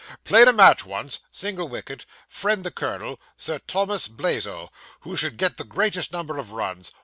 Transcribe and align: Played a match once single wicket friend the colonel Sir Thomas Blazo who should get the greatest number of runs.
Played 0.23 0.47
a 0.47 0.53
match 0.53 0.83
once 0.83 1.19
single 1.31 1.67
wicket 1.69 2.07
friend 2.27 2.63
the 2.63 2.71
colonel 2.71 3.19
Sir 3.37 3.59
Thomas 3.59 4.07
Blazo 4.07 4.69
who 5.01 5.15
should 5.15 5.37
get 5.37 5.57
the 5.57 5.63
greatest 5.63 6.11
number 6.11 6.39
of 6.39 6.53
runs. 6.53 6.91